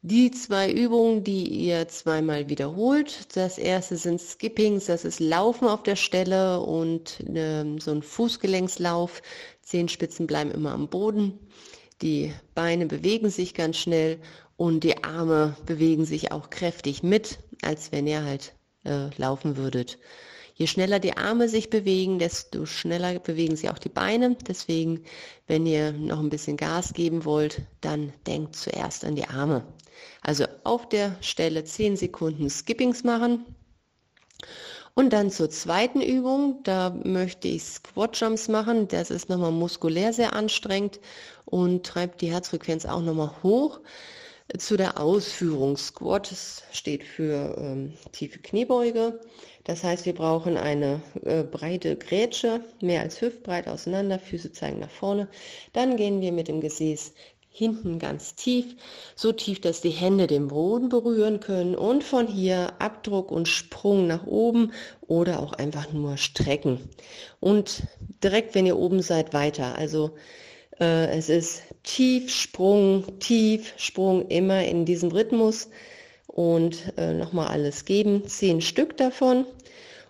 Die 0.05 0.31
zwei 0.31 0.69
Übungen, 0.69 1.23
die 1.23 1.47
ihr 1.47 1.87
zweimal 1.87 2.49
wiederholt. 2.49 3.33
Das 3.37 3.57
erste 3.57 3.95
sind 3.95 4.19
Skippings, 4.19 4.87
das 4.87 5.05
ist 5.05 5.21
Laufen 5.21 5.65
auf 5.65 5.81
der 5.83 5.95
Stelle 5.95 6.59
und 6.59 7.23
ähm, 7.33 7.79
so 7.79 7.91
ein 7.91 8.01
Fußgelenkslauf. 8.01 9.21
Zehenspitzen 9.63 10.27
bleiben 10.27 10.51
immer 10.51 10.71
am 10.71 10.87
Boden. 10.87 11.39
Die 12.01 12.33
Beine 12.53 12.85
bewegen 12.85 13.29
sich 13.29 13.53
ganz 13.53 13.77
schnell 13.77 14.19
und 14.57 14.83
die 14.83 15.03
Arme 15.03 15.55
bewegen 15.65 16.05
sich 16.05 16.31
auch 16.31 16.49
kräftig 16.49 17.01
mit, 17.03 17.39
als 17.61 17.91
wenn 17.91 18.07
ihr 18.07 18.23
halt 18.23 18.53
äh, 18.83 19.09
laufen 19.17 19.57
würdet. 19.57 19.97
Je 20.55 20.67
schneller 20.67 20.99
die 20.99 21.17
Arme 21.17 21.49
sich 21.49 21.69
bewegen, 21.69 22.19
desto 22.19 22.65
schneller 22.65 23.17
bewegen 23.19 23.55
sich 23.55 23.69
auch 23.69 23.79
die 23.79 23.89
Beine. 23.89 24.35
Deswegen, 24.47 25.03
wenn 25.47 25.65
ihr 25.65 25.93
noch 25.93 26.19
ein 26.19 26.29
bisschen 26.29 26.57
Gas 26.57 26.93
geben 26.93 27.25
wollt, 27.25 27.61
dann 27.81 28.13
denkt 28.27 28.55
zuerst 28.55 29.03
an 29.03 29.15
die 29.15 29.27
Arme. 29.27 29.65
Also 30.21 30.45
auf 30.63 30.87
der 30.89 31.17
Stelle 31.21 31.63
10 31.63 31.97
Sekunden 31.97 32.49
Skippings 32.49 33.03
machen 33.03 33.45
und 34.95 35.11
dann 35.11 35.31
zur 35.31 35.49
zweiten 35.49 36.01
Übung, 36.01 36.59
da 36.63 36.91
möchte 37.03 37.47
ich 37.47 37.63
Squat 37.63 38.19
Jumps 38.19 38.47
machen. 38.47 38.87
Das 38.87 39.09
ist 39.09 39.27
nochmal 39.27 39.51
muskulär 39.51 40.13
sehr 40.13 40.33
anstrengend 40.33 40.99
und 41.45 41.85
treibt 41.85 42.21
die 42.21 42.31
Herzfrequenz 42.31 42.85
auch 42.85 43.01
nochmal 43.01 43.31
hoch. 43.41 43.79
Zu 44.57 44.77
der 44.77 44.99
Ausführung. 44.99 45.77
Squat 45.77 46.31
steht 46.71 47.03
für 47.03 47.55
ähm, 47.57 47.93
tiefe 48.11 48.39
Kniebeuge. 48.39 49.19
Das 49.63 49.83
heißt, 49.83 50.05
wir 50.05 50.13
brauchen 50.13 50.57
eine 50.57 51.01
äh, 51.23 51.43
breite 51.43 51.95
Grätsche, 51.95 52.61
mehr 52.81 53.01
als 53.01 53.21
hüftbreit 53.21 53.67
auseinander, 53.69 54.19
Füße 54.19 54.51
zeigen 54.51 54.79
nach 54.79 54.91
vorne. 54.91 55.29
Dann 55.71 55.95
gehen 55.95 56.21
wir 56.21 56.33
mit 56.33 56.49
dem 56.49 56.59
Gesäß 56.59 57.13
hinten 57.55 57.99
ganz 57.99 58.33
tief, 58.33 58.75
so 59.15 59.31
tief, 59.31 59.61
dass 59.61 59.79
die 59.79 59.91
Hände 59.91 60.25
den 60.25 60.47
Boden 60.47 60.89
berühren 60.89 61.39
können 61.39 61.75
und 61.75 62.03
von 62.03 62.25
hier 62.25 62.73
Abdruck 62.79 63.31
und 63.31 63.47
Sprung 63.47 64.07
nach 64.07 64.25
oben 64.25 64.71
oder 65.01 65.39
auch 65.39 65.53
einfach 65.53 65.93
nur 65.93 66.17
strecken. 66.17 66.89
Und 67.39 67.83
direkt, 68.23 68.55
wenn 68.55 68.65
ihr 68.65 68.77
oben 68.77 69.03
seid, 69.03 69.33
weiter. 69.33 69.77
Also 69.77 70.15
äh, 70.79 71.15
es 71.15 71.29
ist 71.29 71.61
tief, 71.83 72.31
Sprung, 72.31 73.19
tief, 73.19 73.73
Sprung, 73.77 74.27
immer 74.29 74.65
in 74.65 74.85
diesem 74.85 75.11
Rhythmus 75.11 75.69
und 76.25 76.93
äh, 76.97 77.13
nochmal 77.13 77.49
alles 77.49 77.85
geben. 77.85 78.27
Zehn 78.27 78.61
Stück 78.61 78.97
davon 78.97 79.45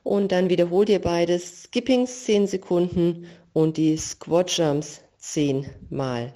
und 0.04 0.32
dann 0.32 0.50
wiederholt 0.50 0.88
ihr 0.88 1.02
beides. 1.02 1.64
Skippings 1.64 2.24
zehn 2.24 2.48
Sekunden 2.48 3.28
und 3.52 3.76
die 3.76 3.98
Squat 3.98 4.50
Jumps 4.58 5.02
zehn 5.18 5.70
Mal. 5.90 6.34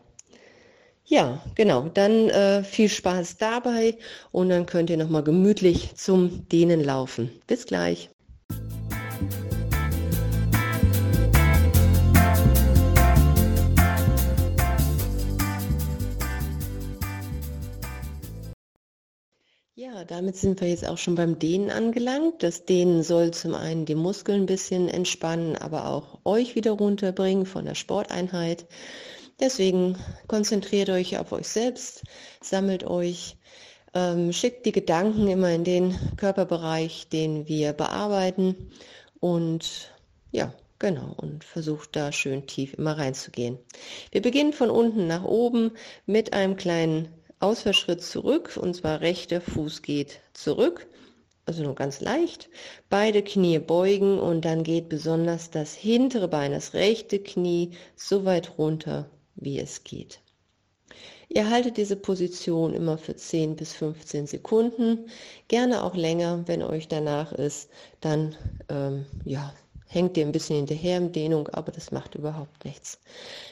Ja, 1.09 1.41
genau. 1.55 1.87
Dann 1.93 2.29
äh, 2.29 2.63
viel 2.63 2.89
Spaß 2.89 3.37
dabei 3.37 3.97
und 4.33 4.49
dann 4.49 4.65
könnt 4.65 4.89
ihr 4.89 4.97
nochmal 4.97 5.23
gemütlich 5.23 5.95
zum 5.95 6.49
Dehnen 6.49 6.83
laufen. 6.83 7.31
Bis 7.47 7.65
gleich. 7.65 8.09
Ja, 19.75 20.03
damit 20.03 20.35
sind 20.35 20.59
wir 20.59 20.67
jetzt 20.67 20.85
auch 20.85 20.97
schon 20.97 21.15
beim 21.15 21.39
Dehnen 21.39 21.69
angelangt. 21.69 22.43
Das 22.43 22.65
Dehnen 22.65 23.01
soll 23.03 23.31
zum 23.31 23.55
einen 23.55 23.85
die 23.85 23.95
Muskeln 23.95 24.41
ein 24.41 24.45
bisschen 24.45 24.89
entspannen, 24.89 25.55
aber 25.55 25.87
auch 25.87 26.19
euch 26.25 26.55
wieder 26.55 26.71
runterbringen 26.71 27.45
von 27.45 27.63
der 27.63 27.75
Sporteinheit. 27.75 28.65
Deswegen 29.39 29.97
konzentriert 30.27 30.89
euch 30.89 31.17
auf 31.19 31.31
euch 31.31 31.47
selbst, 31.47 32.03
sammelt 32.41 32.83
euch, 32.83 33.37
ähm, 33.93 34.33
schickt 34.33 34.65
die 34.65 34.71
Gedanken 34.71 35.27
immer 35.27 35.51
in 35.51 35.63
den 35.63 35.95
Körperbereich, 36.17 37.07
den 37.09 37.47
wir 37.47 37.73
bearbeiten 37.73 38.71
und 39.19 39.91
ja, 40.31 40.53
genau, 40.79 41.13
und 41.17 41.43
versucht 41.43 41.95
da 41.95 42.11
schön 42.11 42.47
tief 42.47 42.73
immer 42.73 42.97
reinzugehen. 42.97 43.59
Wir 44.11 44.23
beginnen 44.23 44.53
von 44.53 44.71
unten 44.71 45.05
nach 45.05 45.23
oben 45.23 45.71
mit 46.07 46.33
einem 46.33 46.55
kleinen 46.55 47.07
Ausfallschritt 47.39 48.01
zurück 48.01 48.57
und 48.59 48.75
zwar 48.75 49.01
rechter 49.01 49.39
Fuß 49.39 49.83
geht 49.83 50.19
zurück 50.33 50.87
also 51.47 51.63
nur 51.63 51.75
ganz 51.75 52.01
leicht, 52.01 52.49
beide 52.89 53.23
Knie 53.23 53.57
beugen 53.59 54.19
und 54.19 54.43
dann 54.43 54.63
geht 54.63 54.89
besonders 54.89 55.49
das 55.49 55.73
hintere 55.73 56.27
Bein, 56.27 56.51
das 56.51 56.73
rechte 56.73 57.19
Knie 57.19 57.71
so 57.95 58.25
weit 58.25 58.57
runter, 58.57 59.09
wie 59.37 59.59
es 59.59 59.83
geht. 59.83 60.19
Ihr 61.29 61.49
haltet 61.49 61.77
diese 61.77 61.95
Position 61.95 62.73
immer 62.73 62.97
für 62.97 63.15
10 63.15 63.55
bis 63.55 63.73
15 63.73 64.27
Sekunden, 64.27 65.09
gerne 65.47 65.83
auch 65.83 65.95
länger, 65.95 66.43
wenn 66.47 66.63
euch 66.63 66.87
danach 66.87 67.33
ist, 67.33 67.69
dann 67.99 68.35
ähm, 68.69 69.05
ja, 69.25 69.53
hängt 69.87 70.15
ihr 70.17 70.25
ein 70.25 70.31
bisschen 70.31 70.57
hinterher 70.57 70.97
in 70.97 71.11
Dehnung, 71.11 71.49
aber 71.49 71.71
das 71.71 71.91
macht 71.91 72.15
überhaupt 72.15 72.63
nichts. 72.65 72.99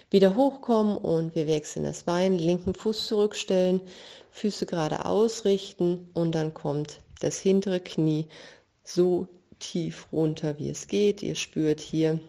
Wieder 0.09 0.35
hochkommen 0.35 0.97
und 0.97 1.35
wir 1.35 1.47
wechseln 1.47 1.83
das 1.83 2.03
Bein, 2.03 2.37
linken 2.37 2.73
Fuß 2.73 3.07
zurückstellen, 3.07 3.81
Füße 4.31 4.65
gerade 4.65 5.05
ausrichten 5.05 6.09
und 6.13 6.33
dann 6.33 6.53
kommt 6.53 7.01
das 7.19 7.39
hintere 7.39 7.79
Knie 7.79 8.27
so 8.83 9.27
tief 9.59 10.07
runter, 10.11 10.57
wie 10.59 10.69
es 10.69 10.87
geht. 10.87 11.23
Ihr 11.23 11.35
spürt 11.35 11.79
hier 11.79 12.19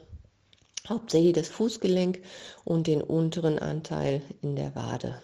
hauptsächlich 0.89 1.33
das 1.33 1.49
Fußgelenk 1.49 2.21
und 2.65 2.87
den 2.87 3.03
unteren 3.03 3.59
Anteil 3.59 4.23
in 4.43 4.57
der 4.57 4.75
Wade. 4.75 5.21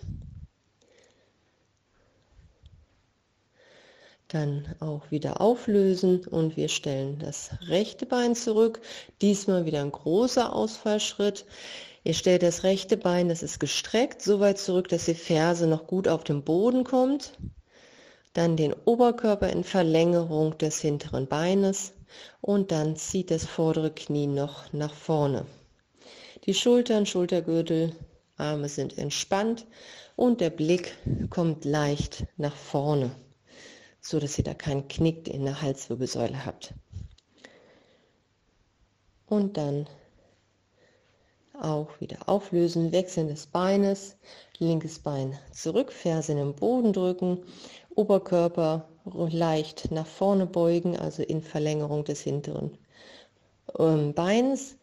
Dann 4.29 4.75
auch 4.81 5.11
wieder 5.11 5.43
auflösen 5.43 6.27
und 6.27 6.57
wir 6.57 6.69
stellen 6.69 7.19
das 7.19 7.51
rechte 7.69 8.07
Bein 8.07 8.35
zurück. 8.35 8.81
Diesmal 9.21 9.67
wieder 9.67 9.83
ein 9.83 9.93
großer 9.93 10.55
Ausfallschritt. 10.55 11.45
Ihr 12.03 12.15
stellt 12.15 12.43
das 12.43 12.65
rechte 12.65 12.97
Bein, 12.97 13.29
das 13.29 13.43
ist 13.43 13.61
gestreckt, 13.61 14.23
so 14.23 14.41
weit 14.41 14.59
zurück, 14.59 14.89
dass 14.89 15.05
die 15.05 15.15
Ferse 15.15 15.67
noch 15.67 15.87
gut 15.87 16.09
auf 16.09 16.25
den 16.25 16.43
Boden 16.43 16.83
kommt. 16.83 17.39
Dann 18.33 18.57
den 18.57 18.73
Oberkörper 18.73 19.51
in 19.51 19.65
Verlängerung 19.65 20.57
des 20.57 20.81
hinteren 20.81 21.27
Beines 21.27 21.93
und 22.41 22.73
dann 22.73 22.97
zieht 22.97 23.31
das 23.31 23.47
vordere 23.47 23.91
Knie 23.91 24.27
noch 24.27 24.73
nach 24.73 24.95
vorne. 24.95 25.47
Die 26.47 26.55
Schultern, 26.55 27.07
Schultergürtel, 27.07 27.95
Arme 28.37 28.69
sind 28.69 28.99
entspannt 28.99 29.67
und 30.17 30.41
der 30.41 30.51
Blick 30.51 30.97
kommt 31.31 31.65
leicht 31.65 32.27
nach 32.37 32.57
vorne, 32.57 33.13
so 34.01 34.19
dass 34.19 34.39
ihr 34.39 34.45
da 34.45 34.55
keinen 34.55 34.89
Knick 34.89 35.29
in 35.29 35.45
der 35.45 35.63
Halswirbelsäule 35.63 36.45
habt. 36.45 36.75
Und 39.27 39.57
dann 39.57 39.87
auch 41.61 42.01
wieder 42.01 42.29
auflösen, 42.29 42.93
Wechseln 42.93 43.29
des 43.29 43.47
Beines, 43.47 44.17
linkes 44.59 44.99
Bein 44.99 45.39
zurück, 45.53 45.93
Ferse 45.93 46.33
in 46.33 46.39
den 46.39 46.55
Boden 46.55 46.93
drücken, 46.93 47.45
Oberkörper 47.95 48.89
leicht 49.05 49.91
nach 49.91 50.07
vorne 50.07 50.47
beugen, 50.47 50.97
also 50.97 51.23
in 51.23 51.43
Verlängerung 51.43 52.05
des 52.05 52.23
hinteren 52.23 52.79
ähm, 53.79 54.15
Beins 54.15 54.77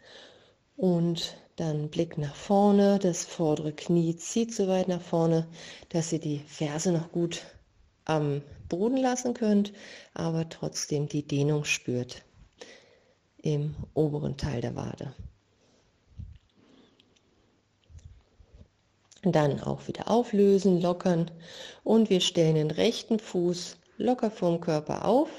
und 0.78 1.36
dann 1.56 1.89
Blick 1.89 2.18
nach 2.18 2.36
vorne, 2.36 3.00
das 3.00 3.25
vordere 3.25 3.74
Knie 3.74 4.16
zieht 4.16 4.54
so 4.54 4.68
weit 4.68 4.88
nach 4.88 5.01
vorne, 5.01 5.48
dass 5.89 6.13
ihr 6.13 6.20
die 6.20 6.39
Ferse 6.39 6.92
noch 6.92 7.12
gut 7.12 7.42
am 8.06 8.42
Boden 8.70 8.98
lassen 8.98 9.34
könnt, 9.34 9.74
aber 10.13 10.48
trotzdem 10.48 11.08
die 11.08 11.28
Dehnung 11.28 11.65
spürt 11.65 12.24
im 13.38 13.76
oberen 13.93 14.38
Teil 14.38 14.62
der 14.62 14.76
Wade. 14.76 15.13
Dann 19.23 19.62
auch 19.62 19.88
wieder 19.88 20.10
auflösen, 20.10 20.82
lockern 20.82 21.29
und 21.84 22.10
wir 22.10 22.21
stellen 22.21 22.55
den 22.55 22.71
rechten 22.71 23.19
Fuß 23.19 23.77
locker 23.97 24.32
vom 24.32 24.62
Körper 24.62 25.05
auf. 25.05 25.29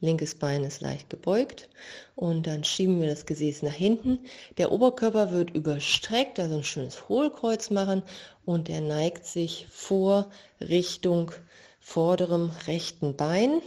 Linkes 0.00 0.34
Bein 0.34 0.64
ist 0.64 0.82
leicht 0.82 1.08
gebeugt 1.08 1.68
und 2.14 2.46
dann 2.46 2.62
schieben 2.62 3.00
wir 3.00 3.08
das 3.08 3.26
Gesäß 3.26 3.62
nach 3.62 3.72
hinten. 3.72 4.18
Der 4.58 4.70
Oberkörper 4.70 5.32
wird 5.32 5.50
überstreckt, 5.50 6.38
also 6.38 6.56
ein 6.56 6.64
schönes 6.64 7.08
Hohlkreuz 7.08 7.70
machen 7.70 8.02
und 8.44 8.68
er 8.68 8.82
neigt 8.82 9.26
sich 9.26 9.66
vor 9.70 10.30
Richtung 10.60 11.32
vorderem 11.80 12.50
rechten 12.66 13.16
Bein. 13.16 13.62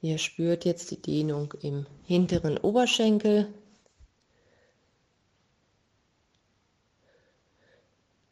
Ihr 0.00 0.18
spürt 0.18 0.64
jetzt 0.64 0.90
die 0.90 1.00
Dehnung 1.00 1.54
im 1.62 1.86
hinteren 2.04 2.58
Oberschenkel, 2.58 3.46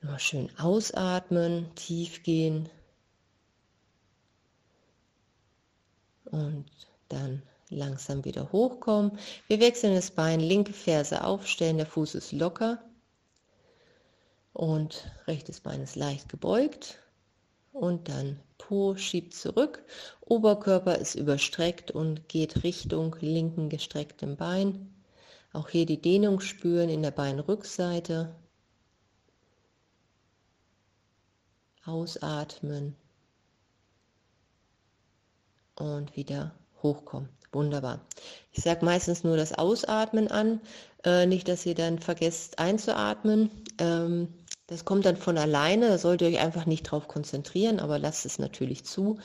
Nur 0.02 0.18
schön 0.18 0.50
ausatmen, 0.58 1.74
tief 1.74 2.22
gehen. 2.22 2.68
Und 6.24 6.66
dann 7.08 7.42
langsam 7.68 8.24
wieder 8.24 8.50
hochkommen. 8.52 9.18
Wir 9.46 9.60
wechseln 9.60 9.94
das 9.94 10.10
Bein, 10.10 10.40
linke 10.40 10.72
Ferse 10.72 11.24
aufstellen, 11.24 11.76
der 11.76 11.86
Fuß 11.86 12.14
ist 12.14 12.32
locker. 12.32 12.82
Und 14.52 15.10
rechtes 15.26 15.60
Bein 15.60 15.82
ist 15.82 15.96
leicht 15.96 16.28
gebeugt. 16.28 16.98
Und 17.72 18.08
dann 18.08 18.40
Po 18.58 18.96
schiebt 18.96 19.34
zurück. 19.34 19.84
Oberkörper 20.20 20.96
ist 20.96 21.14
überstreckt 21.14 21.90
und 21.90 22.28
geht 22.28 22.62
Richtung 22.64 23.16
linken 23.20 23.68
gestrecktem 23.68 24.36
Bein. 24.36 24.94
Auch 25.52 25.68
hier 25.68 25.86
die 25.86 26.00
Dehnung 26.00 26.40
spüren 26.40 26.88
in 26.88 27.02
der 27.02 27.10
Beinrückseite. 27.10 28.34
Ausatmen 31.90 32.94
und 35.76 36.16
wieder 36.16 36.53
hochkommen. 36.83 37.29
Wunderbar. 37.53 38.00
Ich 38.53 38.62
sage 38.62 38.85
meistens 38.85 39.24
nur 39.24 39.37
das 39.37 39.53
Ausatmen 39.53 40.29
an, 40.29 40.61
äh, 41.05 41.26
nicht, 41.26 41.48
dass 41.48 41.66
ihr 41.66 41.74
dann 41.74 41.98
vergesst 41.98 42.61
einzuatmen. 42.61 43.50
Ähm, 43.79 44.29
das 44.68 44.85
kommt 44.85 45.05
dann 45.05 45.16
von 45.16 45.37
alleine, 45.37 45.88
da 45.88 45.98
sollt 45.98 46.22
ihr 46.22 46.29
euch 46.29 46.38
einfach 46.38 46.64
nicht 46.64 46.85
drauf 46.85 47.09
konzentrieren, 47.09 47.81
aber 47.81 47.98
lasst 47.98 48.24
es 48.24 48.38
natürlich 48.38 48.85
zu. 48.85 49.18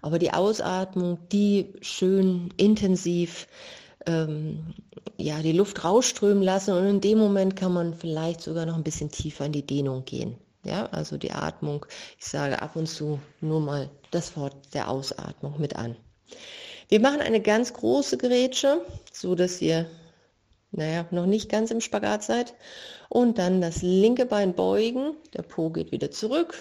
Aber 0.00 0.18
die 0.18 0.32
Ausatmung, 0.32 1.18
die 1.30 1.74
schön 1.82 2.48
intensiv 2.56 3.46
ähm, 4.06 4.74
ja, 5.18 5.42
die 5.42 5.52
Luft 5.52 5.84
rausströmen 5.84 6.42
lassen 6.42 6.74
und 6.74 6.86
in 6.86 7.00
dem 7.00 7.18
Moment 7.18 7.56
kann 7.56 7.72
man 7.72 7.94
vielleicht 7.94 8.40
sogar 8.40 8.64
noch 8.64 8.76
ein 8.76 8.84
bisschen 8.84 9.10
tiefer 9.10 9.44
in 9.46 9.52
die 9.52 9.66
Dehnung 9.66 10.04
gehen. 10.04 10.36
Ja, 10.66 10.86
also 10.86 11.16
die 11.16 11.30
Atmung, 11.30 11.86
ich 12.18 12.26
sage 12.26 12.60
ab 12.60 12.74
und 12.74 12.88
zu 12.88 13.20
nur 13.40 13.60
mal 13.60 13.88
das 14.10 14.36
Wort 14.36 14.56
der 14.74 14.90
Ausatmung 14.90 15.60
mit 15.60 15.76
an. 15.76 15.96
Wir 16.88 17.00
machen 17.00 17.20
eine 17.20 17.40
ganz 17.40 17.72
große 17.72 18.18
Grätsche, 18.18 18.80
so 19.12 19.36
dass 19.36 19.62
ihr, 19.62 19.86
naja, 20.72 21.06
noch 21.12 21.26
nicht 21.26 21.48
ganz 21.48 21.70
im 21.70 21.80
Spagat 21.80 22.24
seid. 22.24 22.54
Und 23.08 23.38
dann 23.38 23.60
das 23.60 23.82
linke 23.82 24.26
Bein 24.26 24.54
beugen, 24.54 25.14
der 25.34 25.42
Po 25.42 25.70
geht 25.70 25.92
wieder 25.92 26.10
zurück 26.10 26.56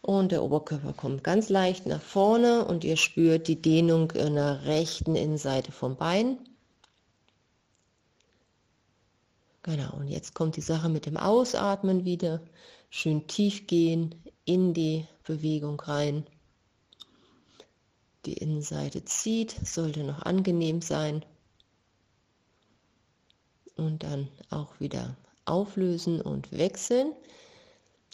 und 0.00 0.32
der 0.32 0.42
Oberkörper 0.42 0.94
kommt 0.94 1.22
ganz 1.22 1.50
leicht 1.50 1.86
nach 1.86 2.00
vorne 2.00 2.64
und 2.64 2.82
ihr 2.82 2.96
spürt 2.96 3.46
die 3.46 3.60
Dehnung 3.60 4.10
in 4.12 4.36
der 4.36 4.64
rechten 4.64 5.16
Innenseite 5.16 5.70
vom 5.70 5.96
Bein. 5.96 6.38
Genau, 9.62 9.94
und 9.96 10.08
jetzt 10.08 10.34
kommt 10.34 10.56
die 10.56 10.60
Sache 10.60 10.88
mit 10.88 11.06
dem 11.06 11.16
Ausatmen 11.16 12.04
wieder. 12.04 12.40
Schön 12.90 13.28
tief 13.28 13.66
gehen 13.68 14.14
in 14.44 14.74
die 14.74 15.06
Bewegung 15.24 15.78
rein. 15.80 16.26
Die 18.26 18.34
Innenseite 18.34 19.04
zieht, 19.04 19.52
sollte 19.64 20.02
noch 20.02 20.22
angenehm 20.22 20.82
sein. 20.82 21.24
Und 23.76 24.02
dann 24.02 24.28
auch 24.50 24.80
wieder 24.80 25.16
auflösen 25.44 26.20
und 26.20 26.50
wechseln. 26.50 27.12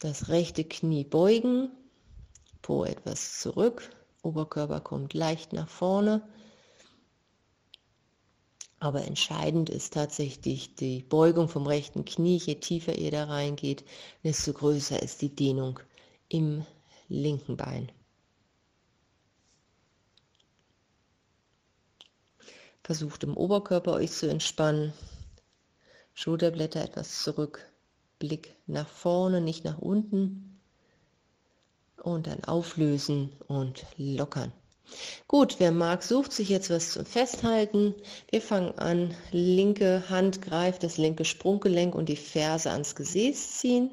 Das 0.00 0.28
rechte 0.28 0.64
Knie 0.64 1.04
beugen, 1.04 1.70
Po 2.60 2.84
etwas 2.84 3.40
zurück, 3.40 3.90
Oberkörper 4.22 4.80
kommt 4.80 5.14
leicht 5.14 5.52
nach 5.54 5.68
vorne 5.68 6.22
aber 8.80 9.04
entscheidend 9.04 9.70
ist 9.70 9.94
tatsächlich 9.94 10.74
die 10.74 11.02
Beugung 11.02 11.48
vom 11.48 11.66
rechten 11.66 12.04
Knie. 12.04 12.36
Je 12.36 12.56
tiefer 12.56 12.96
ihr 12.96 13.10
da 13.10 13.24
reingeht, 13.24 13.84
desto 14.22 14.52
größer 14.52 15.02
ist 15.02 15.20
die 15.20 15.34
Dehnung 15.34 15.80
im 16.28 16.64
linken 17.08 17.56
Bein. 17.56 17.90
Versucht 22.84 23.24
im 23.24 23.36
Oberkörper 23.36 23.94
euch 23.94 24.12
zu 24.12 24.30
entspannen. 24.30 24.92
Schulterblätter 26.14 26.82
etwas 26.82 27.22
zurück. 27.22 27.60
Blick 28.18 28.54
nach 28.66 28.88
vorne, 28.88 29.40
nicht 29.40 29.64
nach 29.64 29.78
unten. 29.78 30.60
Und 32.02 32.28
dann 32.28 32.44
auflösen 32.44 33.32
und 33.48 33.84
lockern. 33.96 34.52
Gut, 35.26 35.56
wer 35.58 35.72
mag, 35.72 36.02
sucht 36.02 36.32
sich 36.32 36.48
jetzt 36.48 36.70
was 36.70 36.92
zum 36.92 37.04
Festhalten. 37.04 37.94
Wir 38.30 38.40
fangen 38.40 38.78
an. 38.78 39.14
Linke 39.30 40.04
Hand 40.08 40.42
greift 40.42 40.82
das 40.82 40.98
linke 40.98 41.24
Sprunggelenk 41.24 41.94
und 41.94 42.08
die 42.08 42.16
Ferse 42.16 42.70
ans 42.70 42.94
Gesäß 42.94 43.58
ziehen. 43.58 43.90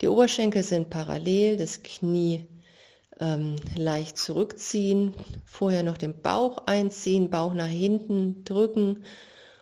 Die 0.00 0.08
Oberschenkel 0.08 0.62
sind 0.62 0.90
parallel, 0.90 1.56
das 1.56 1.82
Knie 1.82 2.46
ähm, 3.20 3.56
leicht 3.76 4.16
zurückziehen. 4.16 5.14
Vorher 5.44 5.82
noch 5.82 5.98
den 5.98 6.20
Bauch 6.20 6.66
einziehen, 6.66 7.30
Bauch 7.30 7.54
nach 7.54 7.66
hinten 7.66 8.44
drücken. 8.44 9.04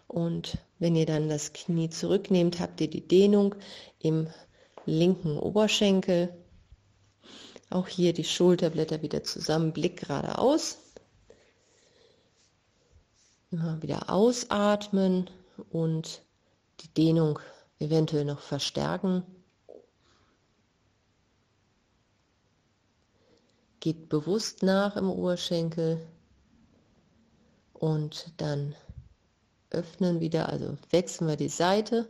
Und 0.06 0.58
wenn 0.78 0.96
ihr 0.96 1.06
dann 1.06 1.28
das 1.28 1.52
Knie 1.52 1.90
zurücknehmt, 1.90 2.60
habt 2.60 2.80
ihr 2.80 2.88
die 2.88 3.06
Dehnung 3.06 3.54
im 3.98 4.28
linken 4.86 5.38
Oberschenkel. 5.38 6.34
Auch 7.70 7.86
hier 7.86 8.14
die 8.14 8.24
Schulterblätter 8.24 9.02
wieder 9.02 9.22
zusammen, 9.22 9.72
Blick 9.72 10.00
geradeaus. 10.00 10.78
Immer 13.50 13.82
wieder 13.82 14.10
ausatmen 14.10 15.28
und 15.70 16.22
die 16.80 16.88
Dehnung 16.88 17.38
eventuell 17.78 18.24
noch 18.24 18.40
verstärken. 18.40 19.22
Geht 23.80 24.08
bewusst 24.08 24.62
nach 24.62 24.96
im 24.96 25.10
Oberschenkel 25.10 26.06
und 27.74 28.32
dann 28.38 28.74
öffnen 29.70 30.20
wieder, 30.20 30.48
also 30.48 30.76
wechseln 30.90 31.28
wir 31.28 31.36
die 31.36 31.48
Seite. 31.48 32.08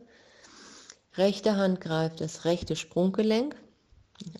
Rechte 1.14 1.56
Hand 1.56 1.80
greift 1.80 2.20
das 2.20 2.44
rechte 2.44 2.76
Sprunggelenk 2.76 3.56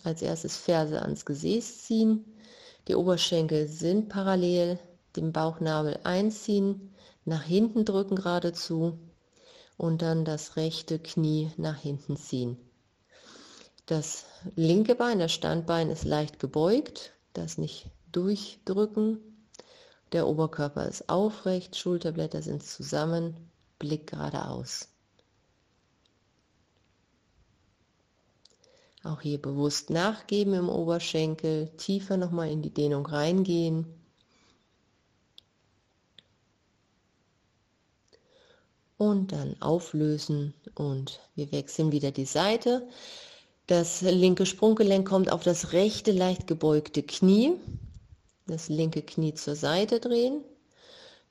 als 0.03 0.21
erstes 0.21 0.57
Ferse 0.57 1.01
ans 1.01 1.25
Gesäß 1.25 1.83
ziehen. 1.83 2.25
Die 2.87 2.95
Oberschenkel 2.95 3.67
sind 3.67 4.09
parallel, 4.09 4.79
den 5.15 5.31
Bauchnabel 5.31 5.99
einziehen, 6.03 6.93
nach 7.25 7.43
hinten 7.43 7.85
drücken 7.85 8.15
geradezu 8.15 8.97
und 9.77 10.01
dann 10.01 10.25
das 10.25 10.55
rechte 10.55 10.99
Knie 10.99 11.51
nach 11.57 11.77
hinten 11.77 12.17
ziehen. 12.17 12.57
Das 13.85 14.25
linke 14.55 14.93
Bein, 14.93 15.19
das 15.19 15.31
Standbein 15.31 15.89
ist 15.89 16.03
leicht 16.03 16.39
gebeugt, 16.39 17.13
das 17.33 17.57
nicht 17.57 17.87
durchdrücken. 18.11 19.19
Der 20.11 20.27
Oberkörper 20.27 20.87
ist 20.87 21.09
aufrecht, 21.09 21.75
Schulterblätter 21.75 22.41
sind 22.41 22.63
zusammen, 22.63 23.35
Blick 23.79 24.07
geradeaus. 24.07 24.88
Auch 29.09 29.21
hier 29.21 29.41
bewusst 29.41 29.89
nachgeben 29.89 30.53
im 30.53 30.69
Oberschenkel, 30.69 31.69
tiefer 31.77 32.15
nochmal 32.15 32.51
in 32.51 32.61
die 32.61 32.69
Dehnung 32.69 33.07
reingehen. 33.07 33.87
Und 38.97 39.31
dann 39.31 39.59
auflösen 39.61 40.53
und 40.75 41.21
wir 41.33 41.51
wechseln 41.51 41.91
wieder 41.91 42.11
die 42.11 42.25
Seite. 42.25 42.87
Das 43.65 44.01
linke 44.01 44.45
Sprunggelenk 44.45 45.07
kommt 45.07 45.31
auf 45.31 45.41
das 45.41 45.73
rechte 45.73 46.11
leicht 46.11 46.45
gebeugte 46.45 47.01
Knie. 47.01 47.53
Das 48.45 48.69
linke 48.69 49.01
Knie 49.01 49.33
zur 49.33 49.55
Seite 49.55 49.99
drehen. 49.99 50.43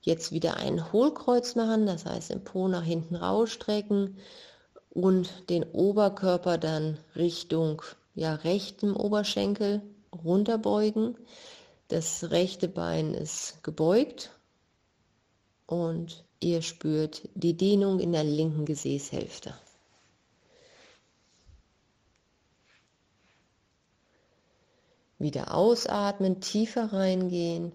Jetzt 0.01 0.33
wieder 0.33 0.57
ein 0.57 0.91
Hohlkreuz 0.91 1.55
machen, 1.55 1.85
das 1.85 2.05
heißt 2.05 2.31
im 2.31 2.43
Po 2.43 2.67
nach 2.67 2.83
hinten 2.83 3.15
rausstrecken 3.15 4.17
und 4.99 5.49
den 5.49 5.63
Oberkörper 5.63 6.57
dann 6.57 6.97
Richtung 7.15 7.81
ja, 8.15 8.35
rechten 8.35 8.93
Oberschenkel 8.93 9.81
runterbeugen. 10.25 11.15
Das 11.87 12.31
rechte 12.31 12.67
Bein 12.67 13.13
ist 13.13 13.63
gebeugt 13.63 14.31
und 15.67 16.25
ihr 16.41 16.61
spürt 16.61 17.29
die 17.33 17.55
Dehnung 17.55 17.99
in 17.99 18.11
der 18.11 18.25
linken 18.25 18.65
Gesäßhälfte. 18.65 19.53
Wieder 25.17 25.53
ausatmen, 25.53 26.41
tiefer 26.41 26.91
reingehen. 26.91 27.71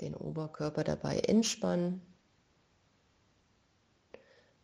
Den 0.00 0.14
Oberkörper 0.14 0.84
dabei 0.84 1.18
entspannen 1.18 2.00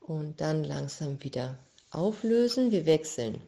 und 0.01 0.40
dann 0.40 0.64
langsam 0.64 1.22
wieder 1.22 1.59
auflösen. 1.90 2.70
Wir 2.70 2.87
wechseln. 2.87 3.40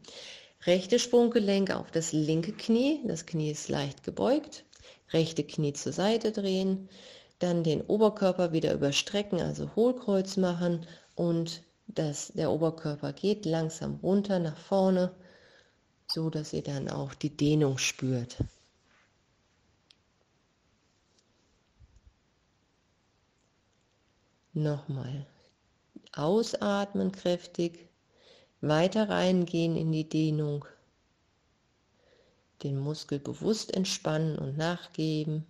Rechte 0.67 0.99
Sprunggelenk 0.99 1.71
auf 1.71 1.91
das 1.91 2.13
linke 2.13 2.53
Knie, 2.53 3.01
das 3.07 3.27
Knie 3.27 3.51
ist 3.53 3.69
leicht 3.69 4.03
gebeugt, 4.03 4.65
rechte 5.13 5.45
Knie 5.45 5.73
zur 5.73 5.93
Seite 5.93 6.33
drehen, 6.33 6.89
dann 7.39 7.63
den 7.63 7.83
Oberkörper 7.83 8.53
wieder 8.53 8.75
überstrecken, 8.75 9.41
also 9.41 9.75
Hohlkreuz 9.77 10.37
machen 10.37 10.85
und 11.15 11.63
das, 11.87 12.33
der 12.35 12.51
Oberkörper 12.51 13.13
geht 13.13 13.47
langsam 13.47 14.01
runter 14.03 14.41
nach 14.41 14.59
vorne, 14.59 15.13
so 16.09 16.29
dass 16.29 16.53
ihr 16.53 16.63
dann 16.63 16.89
auch 16.89 17.15
die 17.15 17.35
Dehnung 17.35 17.79
spürt. 17.79 18.37
Nochmal. 24.59 25.25
Ausatmen 26.13 27.13
kräftig. 27.13 27.89
Weiter 28.61 29.09
reingehen 29.09 29.77
in 29.77 29.93
die 29.93 30.09
Dehnung. 30.09 30.65
Den 32.65 32.77
Muskel 32.77 33.21
bewusst 33.21 33.73
entspannen 33.73 34.37
und 34.37 34.57
nachgeben. 34.57 35.47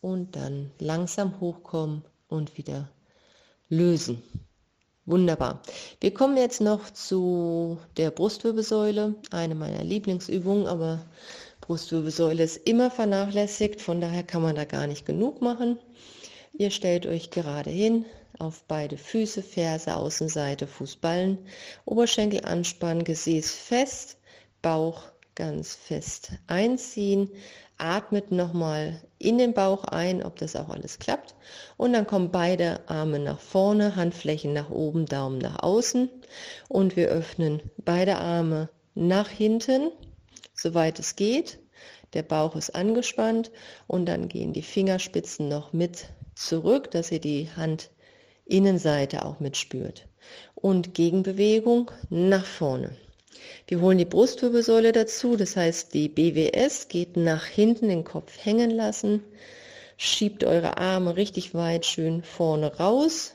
Und 0.00 0.36
dann 0.36 0.70
langsam 0.78 1.38
hochkommen 1.38 2.02
und 2.28 2.56
wieder 2.56 2.88
lösen. 3.68 4.22
Wunderbar. 5.04 5.60
Wir 6.00 6.14
kommen 6.14 6.38
jetzt 6.38 6.62
noch 6.62 6.88
zu 6.88 7.78
der 7.98 8.10
Brustwirbelsäule, 8.10 9.16
eine 9.30 9.54
meiner 9.54 9.84
Lieblingsübungen, 9.84 10.66
aber 10.66 11.04
Brustwirbelsäule 11.60 12.42
ist 12.42 12.68
immer 12.68 12.90
vernachlässigt, 12.90 13.80
von 13.80 14.00
daher 14.00 14.22
kann 14.22 14.42
man 14.42 14.54
da 14.54 14.64
gar 14.64 14.86
nicht 14.86 15.06
genug 15.06 15.40
machen. 15.42 15.78
Ihr 16.52 16.70
stellt 16.70 17.06
euch 17.06 17.30
gerade 17.30 17.70
hin, 17.70 18.04
auf 18.38 18.62
beide 18.68 18.96
Füße, 18.96 19.42
Ferse, 19.42 19.96
Außenseite, 19.96 20.66
Fußballen, 20.66 21.38
Oberschenkel 21.84 22.44
anspannen, 22.44 23.04
Gesäß 23.04 23.50
fest, 23.50 24.18
Bauch 24.62 25.02
ganz 25.34 25.74
fest 25.74 26.32
einziehen, 26.46 27.30
atmet 27.78 28.32
nochmal 28.32 29.02
in 29.18 29.38
den 29.38 29.52
Bauch 29.52 29.84
ein, 29.84 30.22
ob 30.22 30.36
das 30.36 30.56
auch 30.56 30.70
alles 30.70 30.98
klappt. 30.98 31.34
Und 31.76 31.92
dann 31.92 32.06
kommen 32.06 32.30
beide 32.30 32.88
Arme 32.88 33.18
nach 33.18 33.38
vorne, 33.38 33.96
Handflächen 33.96 34.52
nach 34.52 34.70
oben, 34.70 35.06
Daumen 35.06 35.38
nach 35.38 35.62
außen. 35.62 36.08
Und 36.68 36.96
wir 36.96 37.08
öffnen 37.08 37.62
beide 37.84 38.16
Arme 38.16 38.70
nach 38.94 39.28
hinten 39.28 39.90
soweit 40.56 40.98
es 40.98 41.16
geht. 41.16 41.58
Der 42.14 42.22
Bauch 42.22 42.56
ist 42.56 42.74
angespannt 42.74 43.50
und 43.86 44.06
dann 44.06 44.28
gehen 44.28 44.52
die 44.52 44.62
Fingerspitzen 44.62 45.48
noch 45.48 45.72
mit 45.72 46.06
zurück, 46.34 46.90
dass 46.90 47.12
ihr 47.12 47.20
die 47.20 47.48
Handinnenseite 47.56 49.24
auch 49.24 49.40
mitspürt. 49.40 50.08
Und 50.54 50.94
Gegenbewegung 50.94 51.90
nach 52.10 52.44
vorne. 52.44 52.96
Wir 53.68 53.80
holen 53.80 53.98
die 53.98 54.04
Brustwirbelsäule 54.04 54.92
dazu, 54.92 55.36
das 55.36 55.56
heißt 55.56 55.92
die 55.94 56.08
BWS 56.08 56.88
geht 56.88 57.16
nach 57.16 57.44
hinten, 57.44 57.88
den 57.88 58.04
Kopf 58.04 58.32
hängen 58.44 58.70
lassen, 58.70 59.22
schiebt 59.96 60.44
eure 60.44 60.78
Arme 60.78 61.16
richtig 61.16 61.54
weit 61.54 61.84
schön 61.84 62.22
vorne 62.22 62.76
raus 62.76 63.32